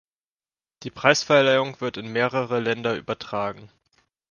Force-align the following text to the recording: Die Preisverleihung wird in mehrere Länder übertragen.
Die 0.81 0.89
Preisverleihung 0.89 1.79
wird 1.79 1.95
in 1.97 2.07
mehrere 2.11 2.59
Länder 2.59 2.95
übertragen. 2.95 3.69